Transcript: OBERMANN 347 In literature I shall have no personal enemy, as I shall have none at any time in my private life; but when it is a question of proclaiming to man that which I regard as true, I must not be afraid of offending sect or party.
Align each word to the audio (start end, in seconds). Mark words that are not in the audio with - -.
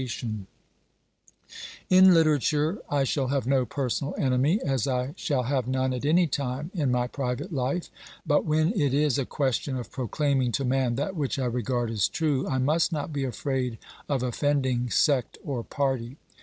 OBERMANN 0.01 0.47
347 1.27 1.67
In 2.07 2.11
literature 2.15 2.81
I 2.89 3.03
shall 3.03 3.27
have 3.27 3.45
no 3.45 3.67
personal 3.67 4.15
enemy, 4.17 4.59
as 4.65 4.87
I 4.87 5.13
shall 5.15 5.43
have 5.43 5.67
none 5.67 5.93
at 5.93 6.05
any 6.05 6.25
time 6.25 6.71
in 6.73 6.89
my 6.89 7.05
private 7.05 7.53
life; 7.53 7.91
but 8.25 8.43
when 8.43 8.73
it 8.73 8.95
is 8.95 9.19
a 9.19 9.27
question 9.27 9.77
of 9.77 9.91
proclaiming 9.91 10.51
to 10.53 10.65
man 10.65 10.95
that 10.95 11.15
which 11.15 11.37
I 11.37 11.45
regard 11.45 11.91
as 11.91 12.07
true, 12.09 12.47
I 12.49 12.57
must 12.57 12.91
not 12.91 13.13
be 13.13 13.25
afraid 13.25 13.77
of 14.09 14.23
offending 14.23 14.89
sect 14.89 15.37
or 15.43 15.63
party. 15.63 16.17